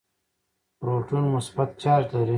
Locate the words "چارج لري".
1.83-2.29